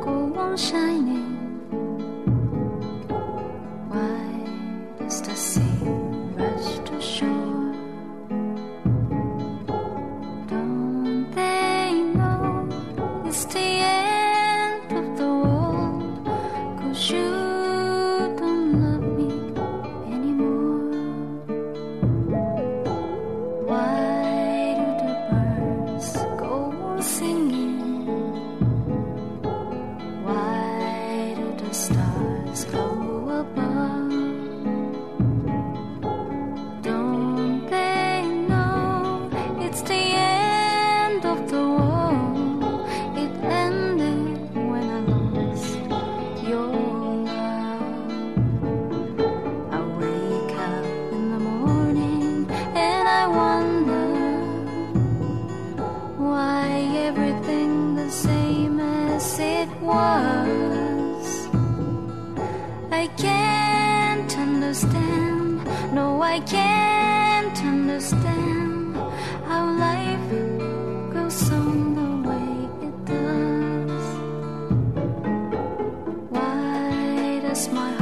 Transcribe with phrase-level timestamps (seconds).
[0.00, 1.31] 过往身影
[31.72, 32.11] stop.
[62.92, 68.96] I can't understand No, I can't understand
[69.46, 70.30] how life
[71.12, 72.50] goes on the way
[72.86, 74.06] it does.
[76.30, 78.01] Why does my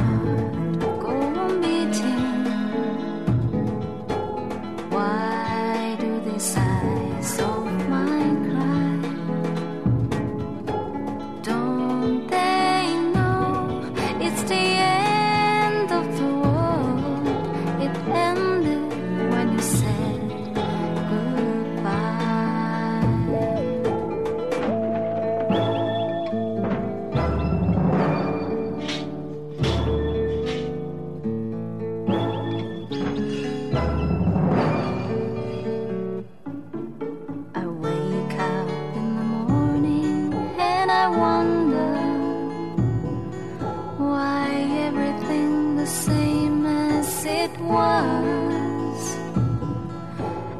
[45.91, 49.01] same as it was.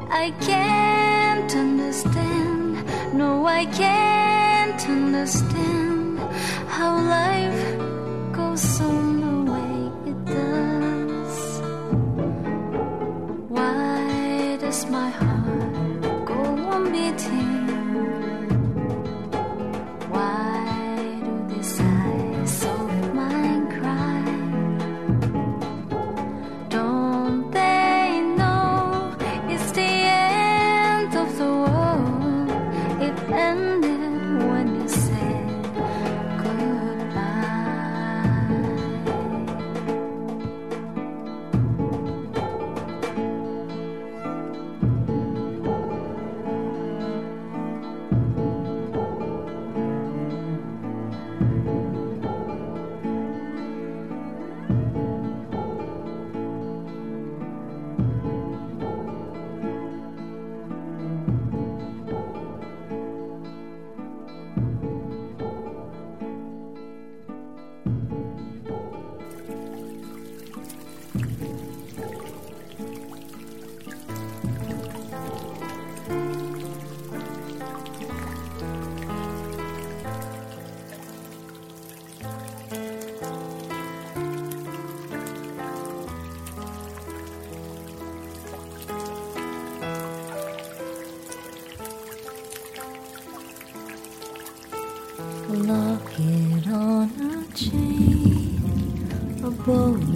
[0.10, 6.20] I can't understand, no, I can't understand
[6.68, 7.64] how life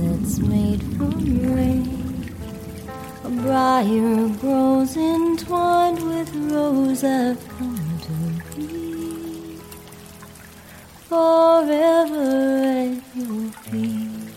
[0.06, 2.34] that's made from rain.
[3.24, 8.12] A briar grows entwined with rose I've come to
[8.56, 9.58] be.
[11.10, 12.30] Forever
[12.82, 14.34] at your feet.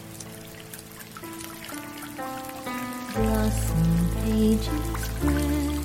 [3.14, 3.92] Blossom
[4.22, 5.84] pages spread,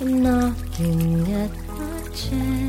[0.00, 2.67] knocking at my chest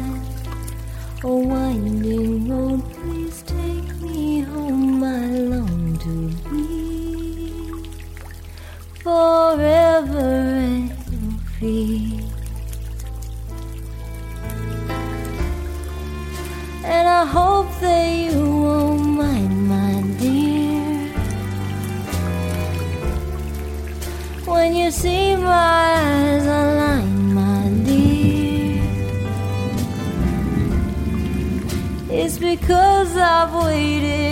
[9.09, 10.29] forever
[11.11, 12.23] your feet.
[16.95, 21.07] And I hope that you won't mind, my dear.
[24.53, 28.83] When you see my eyes align, my dear,
[32.21, 34.28] it's because I've waited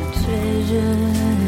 [0.00, 1.41] treasure.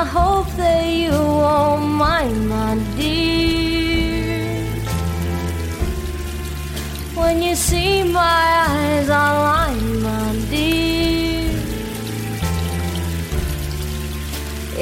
[0.00, 4.76] I hope that you won't mind, my dear.
[7.16, 11.50] When you see my eyes align, my dear.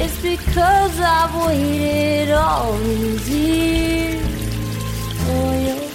[0.02, 4.20] It's because I've waited all these years
[5.24, 5.86] for your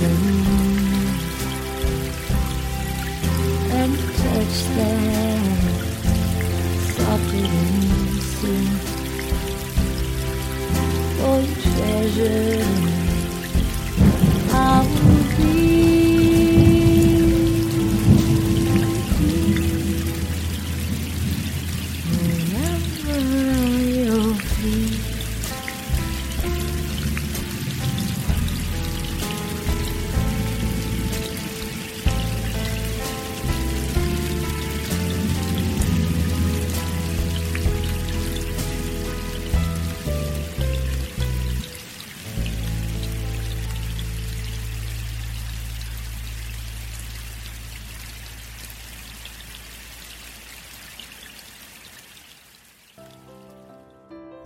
[0.00, 0.70] than milk
[3.78, 5.09] and touch that
[12.10, 12.49] treasure,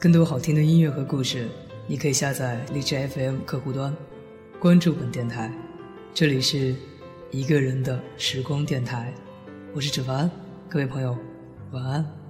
[0.04, 1.48] 更多好听的音乐和故事，
[1.86, 3.96] 你可以下载荔枝 FM 客户端，
[4.60, 5.50] 关注本电台。
[6.12, 6.74] 这里是
[7.30, 9.14] 一个人的时光电台，
[9.72, 10.30] 我是芷凡，
[10.68, 11.16] 各位朋友，
[11.72, 12.23] 晚安。